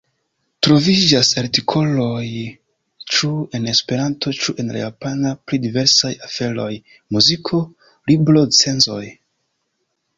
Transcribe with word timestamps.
Troviĝas 0.67 1.27
artikoloj 1.41 2.23
ĉu 3.17 3.29
en 3.59 3.69
Esperanto 3.75 4.35
ĉu 4.41 4.57
en 4.65 4.73
la 4.75 4.83
Japana 4.83 5.37
pri 5.47 5.63
diversaj 5.69 6.15
aferoj: 6.31 6.71
muziko, 7.19 7.65
libro-recenzoj. 8.15 9.03